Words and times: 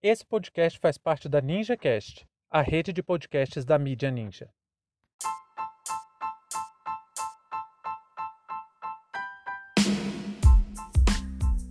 Esse 0.00 0.24
podcast 0.24 0.78
faz 0.78 0.96
parte 0.96 1.28
da 1.28 1.40
NinjaCast, 1.40 2.24
a 2.48 2.62
rede 2.62 2.92
de 2.92 3.02
podcasts 3.02 3.64
da 3.64 3.76
mídia 3.76 4.12
Ninja. 4.12 4.48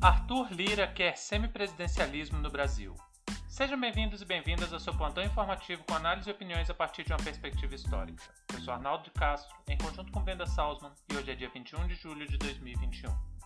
Arthur 0.02 0.52
Lira 0.52 0.88
quer 0.92 1.16
semipresidencialismo 1.16 2.40
no 2.40 2.52
Brasil. 2.52 2.94
Sejam 3.48 3.80
bem-vindos 3.80 4.22
e 4.22 4.26
bem-vindas 4.26 4.74
ao 4.74 4.80
seu 4.82 4.94
plantão 4.98 5.24
informativo 5.24 5.86
com 5.86 5.94
análise 5.94 6.30
e 6.30 6.34
opiniões 6.34 6.70
a 6.70 6.74
partir 6.74 7.06
de 7.06 7.14
uma 7.14 7.24
perspectiva 7.24 7.76
histórica. 7.76 8.24
Eu 8.54 8.60
sou 8.60 8.74
Arnaldo 8.74 9.06
de 9.06 9.12
Castro, 9.12 9.56
em 9.70 9.78
conjunto 9.78 10.12
com 10.12 10.22
Brenda 10.22 10.46
Salzman, 10.46 10.92
e 11.10 11.16
hoje 11.16 11.32
é 11.32 11.36
dia 11.36 11.50
21 11.50 11.88
de 11.88 11.96
julho 11.96 12.28
de 12.28 12.38
2021. 12.38 13.37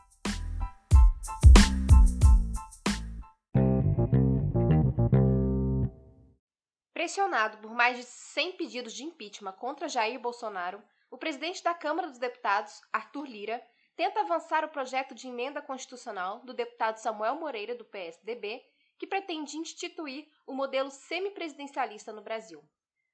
Pressionado 7.02 7.58
por 7.58 7.72
mais 7.72 7.98
de 7.98 8.04
100 8.04 8.58
pedidos 8.58 8.94
de 8.94 9.04
impeachment 9.04 9.54
contra 9.54 9.90
Jair 9.90 10.20
Bolsonaro, 10.20 10.84
o 11.10 11.18
presidente 11.18 11.64
da 11.64 11.74
Câmara 11.74 12.08
dos 12.08 12.20
Deputados, 12.20 12.80
Arthur 12.94 13.26
Lira, 13.26 13.60
tenta 13.96 14.20
avançar 14.20 14.64
o 14.64 14.70
projeto 14.70 15.16
de 15.16 15.28
emenda 15.28 15.64
constitucional 15.64 16.42
do 16.42 16.54
deputado 16.54 16.98
Samuel 16.98 17.38
Moreira, 17.38 17.74
do 17.74 17.84
PSDB, 17.84 18.64
que 19.00 19.08
pretende 19.08 19.58
instituir 19.58 20.28
o 20.46 20.54
modelo 20.54 20.92
semipresidencialista 20.92 22.14
no 22.14 22.22
Brasil. 22.22 22.64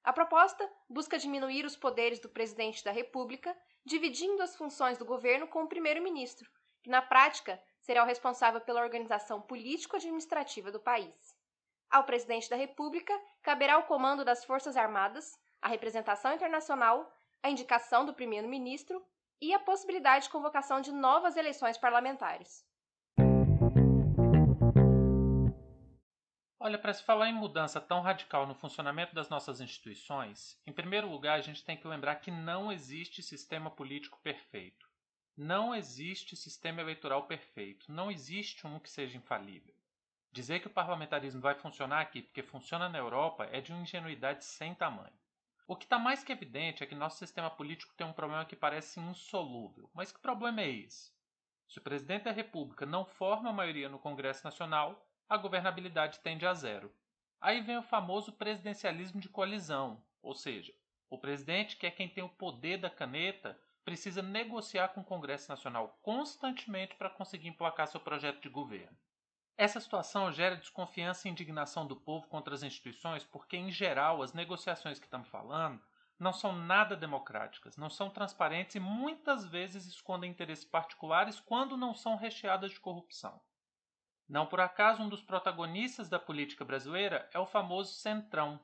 A 0.04 0.12
proposta 0.12 0.70
busca 0.90 1.18
diminuir 1.18 1.63
os 1.63 1.77
poderes 1.77 2.20
do 2.20 2.27
presidente 2.27 2.84
da 2.84 2.91
República, 2.91 3.58
dividindo 3.85 4.44
as 4.44 4.54
funções 4.58 4.98
do 4.98 5.05
governo 5.05 5.48
com 5.48 5.63
o 5.63 5.70
primeiro-ministro, 5.70 6.52
que 6.84 6.90
na 6.90 7.02
prática 7.02 7.58
será 7.80 8.04
o 8.04 8.05
responsável 8.05 8.60
pela 8.60 8.82
organização 8.82 9.41
político-administrativa 9.41 10.74
do 10.74 10.80
país. 10.82 11.38
Ao 11.90 12.04
presidente 12.04 12.50
da 12.50 12.55
República 12.55 13.14
caberá 13.41 13.77
o 13.77 13.84
comando 13.84 14.26
das 14.26 14.44
Forças 14.44 14.76
Armadas, 14.76 15.40
a 15.62 15.70
representação 15.70 16.34
internacional, 16.34 17.12
a 17.41 17.49
indicação 17.49 18.05
do 18.05 18.13
primeiro-ministro 18.13 19.02
e 19.41 19.54
a 19.54 19.60
possibilidade 19.60 20.26
de 20.26 20.32
convocação 20.32 20.82
de 20.82 20.91
novas 20.91 21.38
eleições 21.38 21.77
parlamentares. 21.77 22.66
Olha, 26.60 26.77
para 26.77 26.94
se 26.94 27.04
falar 27.04 27.29
em 27.29 27.34
mudança 27.34 27.79
tão 27.79 28.01
radical 28.01 28.46
no 28.46 28.54
funcionamento 28.54 29.16
das 29.16 29.29
nossas 29.29 29.62
instituições, 29.62 30.60
em 30.66 30.74
primeiro 30.74 31.10
lugar 31.10 31.38
a 31.38 31.41
gente 31.41 31.63
tem 31.63 31.77
que 31.77 31.88
lembrar 31.88 32.16
que 32.16 32.29
não 32.29 32.70
existe 32.70 33.24
sistema 33.24 33.72
político 33.72 34.20
perfeito. 34.22 34.85
Não 35.38 35.74
existe 35.74 36.35
sistema 36.35 36.82
eleitoral 36.82 37.27
perfeito. 37.27 37.90
Não 37.90 38.12
existe 38.12 38.66
um 38.68 38.79
que 38.79 38.90
seja 38.90 39.18
infalível. 39.18 39.76
Dizer 40.31 40.59
que 40.59 40.67
o 40.67 40.71
parlamentarismo 40.71 41.41
vai 41.41 41.55
funcionar 41.55 42.01
aqui 42.01 42.21
porque 42.21 42.43
funciona 42.43 42.89
na 42.89 42.97
Europa 42.97 43.47
é 43.51 43.61
de 43.61 43.71
uma 43.71 43.81
ingenuidade 43.81 44.45
sem 44.45 44.75
tamanho. 44.75 45.13
O 45.65 45.75
que 45.75 45.85
está 45.85 45.99
mais 45.99 46.23
que 46.23 46.31
evidente 46.31 46.83
é 46.83 46.85
que 46.85 46.95
nosso 46.95 47.17
sistema 47.17 47.49
político 47.49 47.93
tem 47.95 48.07
um 48.07 48.13
problema 48.13 48.45
que 48.45 48.55
parece 48.55 48.99
insolúvel. 48.99 49.89
Mas 49.93 50.11
que 50.11 50.20
problema 50.20 50.61
é 50.61 50.70
esse? 50.70 51.11
Se 51.67 51.79
o 51.79 51.81
presidente 51.81 52.23
da 52.23 52.31
República 52.31 52.85
não 52.85 53.03
forma 53.03 53.49
a 53.49 53.53
maioria 53.53 53.89
no 53.89 53.99
Congresso 53.99 54.45
Nacional, 54.45 55.05
a 55.27 55.35
governabilidade 55.35 56.20
tende 56.20 56.45
a 56.45 56.53
zero. 56.53 56.93
Aí 57.41 57.61
vem 57.61 57.77
o 57.77 57.83
famoso 57.83 58.31
presidencialismo 58.31 59.20
de 59.20 59.27
coalizão, 59.27 60.01
ou 60.21 60.33
seja, 60.33 60.73
o 61.09 61.17
presidente, 61.17 61.75
que 61.75 61.85
é 61.85 61.91
quem 61.91 62.07
tem 62.07 62.23
o 62.23 62.29
poder 62.29 62.77
da 62.77 62.89
caneta, 62.89 63.59
precisa 63.83 64.22
negociar 64.22 64.89
com 64.89 65.01
o 65.01 65.05
Congresso 65.05 65.50
Nacional 65.50 65.97
constantemente 66.01 66.95
para 66.95 67.09
conseguir 67.09 67.47
emplacar 67.47 67.88
seu 67.88 68.00
projeto 68.00 68.41
de 68.41 68.50
governo. 68.50 68.97
Essa 69.58 69.81
situação 69.81 70.31
gera 70.31 70.56
desconfiança 70.56 71.28
e 71.28 71.31
indignação 71.31 71.88
do 71.88 71.96
povo 71.96 72.28
contra 72.28 72.53
as 72.53 72.62
instituições 72.62 73.24
porque, 73.24 73.58
em 73.58 73.72
geral, 73.72 74.22
as 74.22 74.31
negociações 74.31 75.00
que 75.00 75.08
estamos 75.08 75.28
falando 75.30 75.81
não 76.19 76.31
são 76.31 76.56
nada 76.56 76.96
democráticas, 76.96 77.75
não 77.75 77.90
são 77.90 78.08
transparentes 78.08 78.75
e 78.75 78.79
muitas 78.79 79.46
vezes 79.46 79.88
escondem 79.88 80.29
interesses 80.29 80.63
particulares 80.63 81.40
quando 81.40 81.75
não 81.75 81.96
são 81.96 82.16
recheadas 82.16 82.69
de 82.69 82.79
corrupção. 82.79 83.41
Não 84.29 84.46
por 84.46 84.59
acaso, 84.59 85.01
um 85.01 85.09
dos 85.09 85.23
protagonistas 85.23 86.07
da 86.07 86.19
política 86.19 86.63
brasileira 86.63 87.28
é 87.34 87.40
o 87.40 87.47
famoso 87.47 87.94
Centrão. 87.94 88.59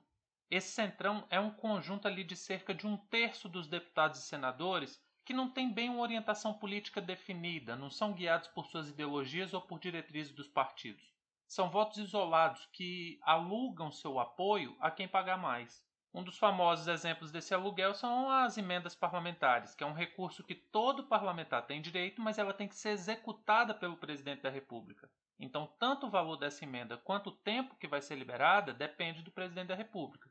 Esse 0.47 0.73
Centrão 0.73 1.25
é 1.31 1.39
um 1.39 1.49
conjunto 1.49 2.07
ali 2.07 2.23
de 2.23 2.35
cerca 2.35 2.71
de 2.71 2.85
um 2.85 2.97
terço 2.97 3.49
dos 3.49 3.67
deputados 3.67 4.19
e 4.19 4.23
senadores 4.27 5.01
que 5.25 5.33
não 5.33 5.49
têm 5.49 5.71
bem 5.71 5.89
uma 5.89 6.01
orientação 6.01 6.53
política 6.53 6.99
definida, 6.99 7.75
não 7.75 7.89
são 7.89 8.13
guiados 8.13 8.47
por 8.49 8.65
suas 8.65 8.89
ideologias 8.89 9.53
ou 9.53 9.61
por 9.61 9.79
diretrizes 9.79 10.33
dos 10.33 10.47
partidos. 10.47 11.13
São 11.47 11.69
votos 11.69 11.97
isolados 11.97 12.65
que 12.73 13.19
alugam 13.21 13.91
seu 13.91 14.19
apoio 14.19 14.75
a 14.79 14.89
quem 14.89 15.07
pagar 15.07 15.37
mais. 15.37 15.83
Um 16.13 16.23
dos 16.23 16.37
famosos 16.37 16.87
exemplos 16.87 17.31
desse 17.31 17.53
aluguel 17.53 17.93
são 17.95 18.29
as 18.29 18.57
emendas 18.57 18.95
parlamentares, 18.95 19.73
que 19.73 19.83
é 19.83 19.87
um 19.87 19.93
recurso 19.93 20.43
que 20.43 20.53
todo 20.53 21.07
parlamentar 21.07 21.65
tem 21.65 21.81
direito, 21.81 22.21
mas 22.21 22.37
ela 22.37 22.53
tem 22.53 22.67
que 22.67 22.75
ser 22.75 22.89
executada 22.89 23.73
pelo 23.73 23.97
presidente 23.97 24.41
da 24.41 24.49
República. 24.49 25.09
Então, 25.39 25.67
tanto 25.79 26.05
o 26.05 26.09
valor 26.11 26.37
dessa 26.37 26.63
emenda 26.63 26.97
quanto 26.97 27.31
o 27.31 27.37
tempo 27.37 27.75
que 27.77 27.87
vai 27.87 28.01
ser 28.01 28.15
liberada 28.15 28.73
depende 28.73 29.23
do 29.23 29.31
presidente 29.31 29.69
da 29.69 29.75
República. 29.75 30.29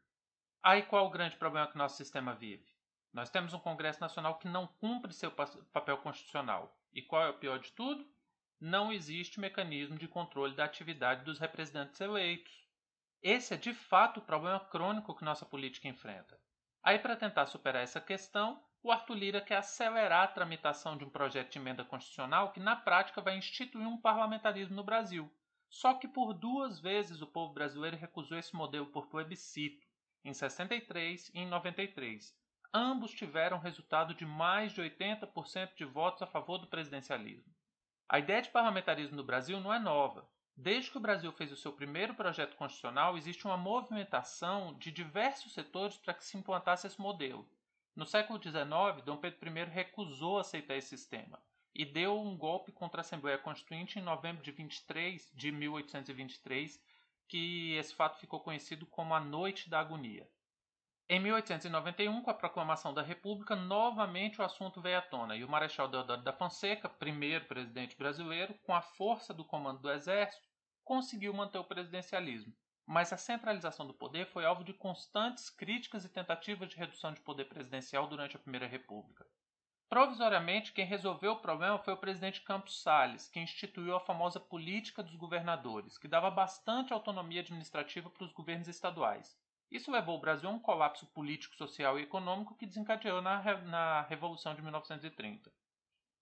Aí 0.62 0.82
qual 0.82 1.06
o 1.06 1.10
grande 1.10 1.36
problema 1.36 1.66
que 1.66 1.76
nosso 1.76 1.96
sistema 1.96 2.32
vive? 2.34 2.71
Nós 3.12 3.28
temos 3.28 3.52
um 3.52 3.58
Congresso 3.58 4.00
Nacional 4.00 4.38
que 4.38 4.48
não 4.48 4.66
cumpre 4.66 5.12
seu 5.12 5.30
papel 5.30 5.98
constitucional. 5.98 6.74
E 6.92 7.02
qual 7.02 7.22
é 7.22 7.28
o 7.28 7.38
pior 7.38 7.58
de 7.58 7.70
tudo? 7.72 8.06
Não 8.58 8.90
existe 8.90 9.38
mecanismo 9.38 9.98
de 9.98 10.08
controle 10.08 10.54
da 10.54 10.64
atividade 10.64 11.24
dos 11.24 11.38
representantes 11.38 12.00
eleitos. 12.00 12.52
Esse 13.22 13.54
é 13.54 13.56
de 13.56 13.74
fato 13.74 14.20
o 14.20 14.22
problema 14.22 14.60
crônico 14.60 15.14
que 15.14 15.24
nossa 15.24 15.44
política 15.44 15.88
enfrenta. 15.88 16.40
Aí, 16.82 16.98
para 16.98 17.14
tentar 17.14 17.46
superar 17.46 17.82
essa 17.82 18.00
questão, 18.00 18.64
o 18.82 18.90
Arthur 18.90 19.14
Lira 19.14 19.40
quer 19.40 19.58
acelerar 19.58 20.24
a 20.24 20.28
tramitação 20.28 20.96
de 20.96 21.04
um 21.04 21.10
projeto 21.10 21.52
de 21.52 21.58
emenda 21.58 21.84
constitucional 21.84 22.50
que, 22.50 22.60
na 22.60 22.74
prática, 22.74 23.20
vai 23.20 23.36
instituir 23.36 23.86
um 23.86 24.00
parlamentarismo 24.00 24.74
no 24.74 24.82
Brasil. 24.82 25.30
Só 25.68 25.94
que 25.94 26.08
por 26.08 26.32
duas 26.32 26.80
vezes 26.80 27.20
o 27.20 27.26
povo 27.26 27.52
brasileiro 27.52 27.96
recusou 27.96 28.38
esse 28.38 28.56
modelo 28.56 28.86
por 28.86 29.06
plebiscito, 29.06 29.86
em 30.24 30.32
63 30.32 31.30
e 31.34 31.40
em 31.40 31.46
93, 31.46 32.36
ambos 32.72 33.12
tiveram 33.12 33.58
resultado 33.58 34.14
de 34.14 34.24
mais 34.24 34.72
de 34.72 34.80
80% 34.80 35.74
de 35.76 35.84
votos 35.84 36.22
a 36.22 36.26
favor 36.26 36.58
do 36.58 36.66
presidencialismo. 36.66 37.54
A 38.08 38.18
ideia 38.18 38.42
de 38.42 38.50
parlamentarismo 38.50 39.16
no 39.16 39.24
Brasil 39.24 39.60
não 39.60 39.72
é 39.72 39.78
nova. 39.78 40.28
Desde 40.56 40.90
que 40.90 40.98
o 40.98 41.00
Brasil 41.00 41.32
fez 41.32 41.50
o 41.50 41.56
seu 41.56 41.72
primeiro 41.72 42.14
projeto 42.14 42.56
constitucional, 42.56 43.16
existe 43.16 43.46
uma 43.46 43.56
movimentação 43.56 44.74
de 44.78 44.90
diversos 44.90 45.52
setores 45.52 45.96
para 45.96 46.14
que 46.14 46.24
se 46.24 46.36
implantasse 46.36 46.86
esse 46.86 47.00
modelo. 47.00 47.48
No 47.96 48.06
século 48.06 48.42
XIX, 48.42 49.02
Dom 49.04 49.16
Pedro 49.16 49.48
I 49.48 49.64
recusou 49.64 50.38
aceitar 50.38 50.76
esse 50.76 50.88
sistema 50.88 51.42
e 51.74 51.84
deu 51.84 52.20
um 52.20 52.36
golpe 52.36 52.70
contra 52.70 53.00
a 53.00 53.02
Assembleia 53.02 53.38
Constituinte 53.38 53.98
em 53.98 54.02
novembro 54.02 54.42
de, 54.42 54.52
23, 54.52 55.30
de 55.34 55.50
1823, 55.50 56.82
que 57.28 57.74
esse 57.76 57.94
fato 57.94 58.18
ficou 58.18 58.40
conhecido 58.40 58.84
como 58.86 59.14
a 59.14 59.20
Noite 59.20 59.70
da 59.70 59.80
Agonia. 59.80 60.28
Em 61.08 61.20
1891, 61.20 62.22
com 62.22 62.30
a 62.30 62.34
proclamação 62.34 62.94
da 62.94 63.02
República, 63.02 63.54
novamente 63.54 64.40
o 64.40 64.44
assunto 64.44 64.80
veio 64.80 64.98
à 64.98 65.02
tona 65.02 65.36
e 65.36 65.44
o 65.44 65.48
Marechal 65.48 65.88
Deodoro 65.88 66.22
da 66.22 66.32
Fonseca, 66.32 66.88
primeiro 66.88 67.44
presidente 67.44 67.96
brasileiro, 67.96 68.54
com 68.62 68.74
a 68.74 68.80
força 68.80 69.34
do 69.34 69.44
comando 69.44 69.80
do 69.80 69.90
Exército, 69.90 70.48
conseguiu 70.84 71.34
manter 71.34 71.58
o 71.58 71.64
presidencialismo. 71.64 72.54
Mas 72.86 73.12
a 73.12 73.16
centralização 73.16 73.86
do 73.86 73.92
poder 73.92 74.26
foi 74.26 74.44
alvo 74.44 74.64
de 74.64 74.72
constantes 74.72 75.50
críticas 75.50 76.04
e 76.04 76.08
tentativas 76.08 76.68
de 76.68 76.76
redução 76.76 77.12
de 77.12 77.20
poder 77.20 77.44
presidencial 77.44 78.06
durante 78.06 78.36
a 78.36 78.40
Primeira 78.40 78.66
República. 78.66 79.26
Provisoriamente, 79.88 80.72
quem 80.72 80.86
resolveu 80.86 81.32
o 81.32 81.40
problema 81.40 81.78
foi 81.78 81.92
o 81.92 81.98
presidente 81.98 82.40
Campos 82.40 82.80
Salles, 82.80 83.28
que 83.28 83.40
instituiu 83.40 83.94
a 83.94 84.00
famosa 84.00 84.40
política 84.40 85.02
dos 85.02 85.16
governadores, 85.16 85.98
que 85.98 86.08
dava 86.08 86.30
bastante 86.30 86.92
autonomia 86.92 87.42
administrativa 87.42 88.08
para 88.08 88.24
os 88.24 88.32
governos 88.32 88.68
estaduais 88.68 89.36
isso 89.72 89.90
levou 89.90 90.16
o 90.16 90.20
Brasil 90.20 90.48
a 90.48 90.52
um 90.52 90.58
colapso 90.58 91.06
político, 91.06 91.56
social 91.56 91.98
e 91.98 92.02
econômico 92.02 92.54
que 92.54 92.66
desencadeou 92.66 93.22
na, 93.22 93.42
na 93.62 94.02
Revolução 94.02 94.54
de 94.54 94.62
1930. 94.62 95.50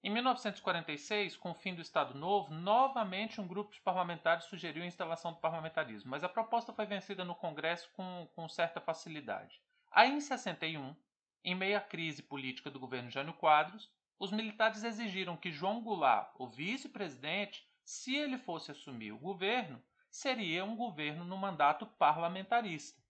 Em 0.02 0.08
1946, 0.08 1.36
com 1.36 1.50
o 1.50 1.54
fim 1.54 1.74
do 1.74 1.82
Estado 1.82 2.14
Novo, 2.14 2.54
novamente 2.54 3.40
um 3.40 3.46
grupo 3.46 3.74
de 3.74 3.80
parlamentares 3.82 4.44
sugeriu 4.44 4.82
a 4.82 4.86
instalação 4.86 5.32
do 5.32 5.40
parlamentarismo, 5.40 6.10
mas 6.10 6.24
a 6.24 6.28
proposta 6.28 6.72
foi 6.72 6.86
vencida 6.86 7.22
no 7.22 7.34
Congresso 7.34 7.90
com, 7.92 8.26
com 8.34 8.48
certa 8.48 8.80
facilidade. 8.80 9.60
Aí, 9.90 10.10
em 10.10 10.20
61, 10.20 10.96
em 11.44 11.54
meio 11.54 11.76
à 11.76 11.80
crise 11.80 12.22
política 12.22 12.70
do 12.70 12.80
governo 12.80 13.10
Jânio 13.10 13.34
Quadros, 13.34 13.90
os 14.18 14.30
militares 14.30 14.84
exigiram 14.84 15.36
que 15.36 15.52
João 15.52 15.82
Goulart, 15.82 16.32
o 16.38 16.46
vice-presidente, 16.46 17.68
se 17.84 18.14
ele 18.14 18.38
fosse 18.38 18.70
assumir 18.70 19.12
o 19.12 19.18
governo, 19.18 19.82
seria 20.10 20.64
um 20.64 20.76
governo 20.76 21.24
no 21.24 21.36
mandato 21.36 21.86
parlamentarista. 21.86 23.00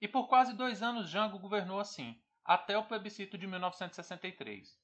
E 0.00 0.06
por 0.06 0.28
quase 0.28 0.54
dois 0.54 0.82
anos 0.82 1.08
Jango 1.08 1.38
governou 1.38 1.80
assim, 1.80 2.20
até 2.44 2.78
o 2.78 2.84
plebiscito 2.84 3.36
de 3.36 3.46
1963. 3.46 4.78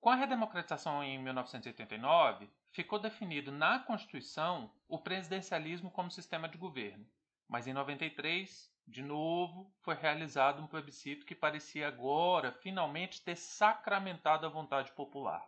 Com 0.00 0.10
a 0.10 0.14
redemocratização 0.14 1.02
em 1.02 1.18
1989, 1.18 2.48
ficou 2.70 2.98
definido 2.98 3.52
na 3.52 3.78
Constituição 3.80 4.72
o 4.88 4.98
presidencialismo 4.98 5.90
como 5.90 6.10
sistema 6.10 6.48
de 6.48 6.56
governo. 6.56 7.06
Mas 7.48 7.66
em 7.66 7.72
93, 7.72 8.72
de 8.86 9.02
novo, 9.02 9.74
foi 9.82 9.94
realizado 9.94 10.62
um 10.62 10.66
plebiscito 10.66 11.26
que 11.26 11.34
parecia 11.34 11.88
agora 11.88 12.52
finalmente 12.52 13.22
ter 13.22 13.36
sacramentado 13.36 14.46
a 14.46 14.50
vontade 14.50 14.92
popular. 14.92 15.46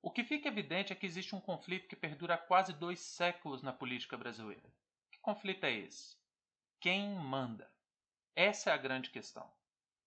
O 0.00 0.10
que 0.10 0.24
fica 0.24 0.48
evidente 0.48 0.92
é 0.92 0.96
que 0.96 1.04
existe 1.04 1.34
um 1.34 1.40
conflito 1.40 1.88
que 1.88 1.96
perdura 1.96 2.34
há 2.34 2.38
quase 2.38 2.72
dois 2.72 3.00
séculos 3.00 3.62
na 3.62 3.72
política 3.72 4.16
brasileira. 4.16 4.72
Que 5.10 5.18
conflito 5.18 5.64
é 5.64 5.72
esse? 5.72 6.16
Quem 6.80 7.10
manda? 7.10 7.70
Essa 8.36 8.70
é 8.70 8.72
a 8.72 8.76
grande 8.76 9.10
questão. 9.10 9.50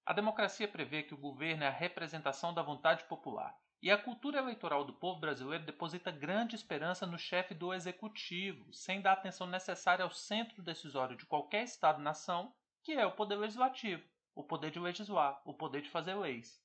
A 0.05 0.13
democracia 0.13 0.67
prevê 0.67 1.03
que 1.03 1.13
o 1.13 1.17
governo 1.17 1.63
é 1.63 1.67
a 1.67 1.71
representação 1.71 2.53
da 2.53 2.61
vontade 2.61 3.03
popular 3.05 3.57
e 3.83 3.91
a 3.91 3.97
cultura 3.97 4.39
eleitoral 4.39 4.85
do 4.85 4.93
povo 4.93 5.19
brasileiro 5.19 5.65
deposita 5.65 6.09
grande 6.09 6.55
esperança 6.55 7.05
no 7.05 7.17
chefe 7.17 7.53
do 7.53 7.73
executivo, 7.73 8.73
sem 8.73 9.01
dar 9.01 9.11
atenção 9.11 9.45
necessária 9.45 10.05
ao 10.05 10.11
centro 10.11 10.63
decisório 10.63 11.17
de 11.17 11.25
qualquer 11.25 11.63
Estado-nação, 11.63 12.55
que 12.81 12.93
é 12.93 13.05
o 13.05 13.11
poder 13.11 13.35
legislativo, 13.35 14.01
o 14.33 14.41
poder 14.41 14.71
de 14.71 14.79
legislar, 14.79 15.41
o 15.43 15.53
poder 15.53 15.81
de 15.81 15.89
fazer 15.89 16.15
leis. 16.15 16.62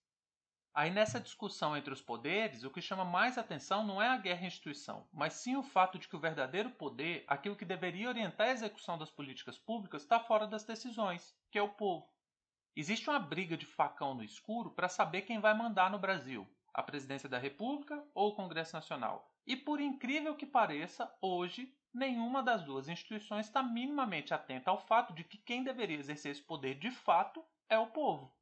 Aí 0.74 0.90
nessa 0.90 1.18
discussão 1.20 1.76
entre 1.76 1.92
os 1.92 2.00
poderes, 2.00 2.62
o 2.62 2.70
que 2.70 2.80
chama 2.80 3.04
mais 3.04 3.36
atenção 3.36 3.84
não 3.84 4.00
é 4.00 4.08
a 4.08 4.16
guerra 4.16 4.46
instituição, 4.46 5.08
mas 5.12 5.32
sim 5.32 5.56
o 5.56 5.62
fato 5.62 5.98
de 5.98 6.06
que 6.06 6.14
o 6.14 6.20
verdadeiro 6.20 6.70
poder, 6.70 7.24
aquilo 7.26 7.56
que 7.56 7.64
deveria 7.64 8.08
orientar 8.08 8.48
a 8.48 8.52
execução 8.52 8.96
das 8.96 9.10
políticas 9.10 9.58
públicas, 9.58 10.02
está 10.02 10.20
fora 10.20 10.46
das 10.46 10.64
decisões, 10.64 11.34
que 11.50 11.58
é 11.58 11.62
o 11.62 11.70
povo. 11.70 12.08
Existe 12.76 13.10
uma 13.10 13.18
briga 13.18 13.56
de 13.56 13.66
facão 13.66 14.14
no 14.14 14.22
escuro 14.22 14.70
para 14.70 14.88
saber 14.88 15.22
quem 15.22 15.40
vai 15.40 15.52
mandar 15.52 15.90
no 15.90 15.98
Brasil, 15.98 16.46
a 16.72 16.80
presidência 16.80 17.28
da 17.28 17.38
República 17.38 18.04
ou 18.14 18.28
o 18.28 18.34
Congresso 18.36 18.74
Nacional. 18.74 19.34
E 19.44 19.56
por 19.56 19.80
incrível 19.80 20.36
que 20.36 20.46
pareça, 20.46 21.12
hoje 21.20 21.74
nenhuma 21.92 22.40
das 22.40 22.62
duas 22.62 22.88
instituições 22.88 23.46
está 23.46 23.64
minimamente 23.64 24.32
atenta 24.32 24.70
ao 24.70 24.78
fato 24.78 25.12
de 25.12 25.24
que 25.24 25.38
quem 25.38 25.64
deveria 25.64 25.98
exercer 25.98 26.30
esse 26.30 26.42
poder 26.42 26.76
de 26.76 26.92
fato 26.92 27.44
é 27.68 27.76
o 27.76 27.88
povo. 27.88 28.32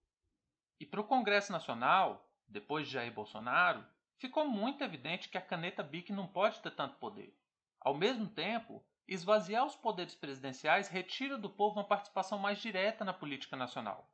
E 0.78 0.84
para 0.84 1.00
o 1.00 1.04
Congresso 1.04 1.52
Nacional, 1.52 2.28
depois 2.46 2.86
de 2.86 2.92
Jair 2.92 3.12
Bolsonaro, 3.12 3.84
ficou 4.18 4.46
muito 4.46 4.84
evidente 4.84 5.28
que 5.28 5.38
a 5.38 5.42
caneta 5.42 5.82
BIC 5.82 6.10
não 6.12 6.26
pode 6.26 6.60
ter 6.60 6.70
tanto 6.70 6.96
poder. 6.96 7.34
Ao 7.80 7.94
mesmo 7.94 8.28
tempo, 8.28 8.84
esvaziar 9.06 9.64
os 9.64 9.76
poderes 9.76 10.14
presidenciais 10.14 10.88
retira 10.88 11.38
do 11.38 11.48
povo 11.48 11.76
uma 11.76 11.86
participação 11.86 12.38
mais 12.38 12.58
direta 12.58 13.04
na 13.04 13.12
política 13.12 13.56
nacional. 13.56 14.10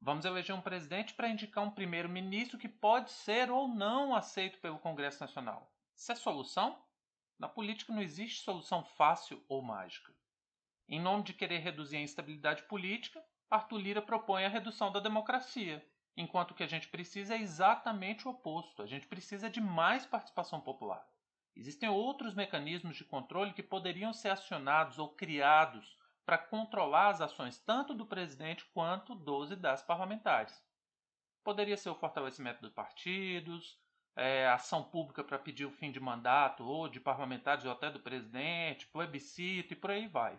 Vamos 0.00 0.24
eleger 0.24 0.54
um 0.54 0.60
presidente 0.60 1.14
para 1.14 1.28
indicar 1.28 1.64
um 1.64 1.70
primeiro-ministro 1.70 2.58
que 2.58 2.68
pode 2.68 3.10
ser 3.10 3.50
ou 3.50 3.66
não 3.66 4.14
aceito 4.14 4.58
pelo 4.60 4.78
Congresso 4.78 5.20
Nacional. 5.20 5.72
Isso 5.96 6.12
é 6.12 6.14
solução? 6.14 6.80
Na 7.38 7.48
política 7.48 7.92
não 7.92 8.00
existe 8.00 8.44
solução 8.44 8.84
fácil 8.84 9.44
ou 9.48 9.60
mágica. 9.60 10.14
Em 10.88 11.00
nome 11.00 11.24
de 11.24 11.34
querer 11.34 11.58
reduzir 11.58 11.96
a 11.96 12.02
instabilidade 12.02 12.62
política, 12.64 13.24
Arthur 13.50 13.78
Lira 13.78 14.02
propõe 14.02 14.44
a 14.44 14.48
redução 14.48 14.92
da 14.92 15.00
democracia, 15.00 15.82
enquanto 16.14 16.52
que 16.52 16.62
a 16.62 16.66
gente 16.66 16.88
precisa 16.88 17.34
é 17.34 17.40
exatamente 17.40 18.28
o 18.28 18.30
oposto. 18.30 18.82
A 18.82 18.86
gente 18.86 19.06
precisa 19.06 19.48
de 19.48 19.60
mais 19.60 20.04
participação 20.04 20.60
popular. 20.60 21.06
Existem 21.56 21.88
outros 21.88 22.34
mecanismos 22.34 22.96
de 22.96 23.04
controle 23.04 23.54
que 23.54 23.62
poderiam 23.62 24.12
ser 24.12 24.28
acionados 24.28 24.98
ou 24.98 25.08
criados 25.08 25.96
para 26.26 26.36
controlar 26.36 27.08
as 27.08 27.20
ações 27.22 27.58
tanto 27.58 27.94
do 27.94 28.04
presidente 28.04 28.66
quanto 28.66 29.14
dos 29.14 29.50
e 29.50 29.56
das 29.56 29.82
parlamentares. 29.82 30.62
Poderia 31.42 31.76
ser 31.76 31.88
o 31.88 31.94
fortalecimento 31.94 32.60
dos 32.60 32.70
partidos, 32.70 33.78
é, 34.14 34.46
ação 34.46 34.84
pública 34.84 35.24
para 35.24 35.38
pedir 35.38 35.64
o 35.64 35.70
fim 35.70 35.90
de 35.90 35.98
mandato 35.98 36.64
ou 36.64 36.86
de 36.86 37.00
parlamentares 37.00 37.64
ou 37.64 37.72
até 37.72 37.90
do 37.90 38.00
presidente, 38.00 38.86
plebiscito 38.88 39.72
e 39.72 39.76
por 39.76 39.90
aí 39.90 40.06
vai. 40.06 40.38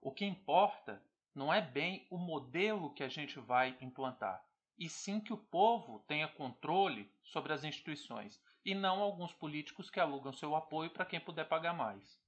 O 0.00 0.10
que 0.10 0.24
importa 0.24 1.02
não 1.36 1.52
é 1.52 1.60
bem 1.60 2.06
o 2.10 2.16
modelo 2.16 2.94
que 2.94 3.02
a 3.02 3.08
gente 3.08 3.38
vai 3.38 3.76
implantar, 3.82 4.42
e 4.78 4.88
sim 4.88 5.20
que 5.20 5.34
o 5.34 5.36
povo 5.36 6.00
tenha 6.08 6.26
controle 6.26 7.14
sobre 7.22 7.52
as 7.52 7.62
instituições 7.62 8.42
e 8.64 8.74
não 8.74 9.02
alguns 9.02 9.34
políticos 9.34 9.90
que 9.90 10.00
alugam 10.00 10.32
seu 10.32 10.56
apoio 10.56 10.90
para 10.90 11.04
quem 11.04 11.20
puder 11.20 11.44
pagar 11.44 11.74
mais. 11.74 12.18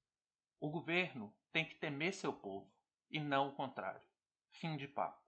O 0.60 0.70
governo 0.70 1.34
tem 1.50 1.64
que 1.64 1.76
temer 1.76 2.12
seu 2.12 2.34
povo 2.34 2.70
e 3.10 3.18
não 3.18 3.48
o 3.48 3.54
contrário. 3.54 4.02
Fim 4.50 4.76
de 4.76 4.86
papo. 4.86 5.27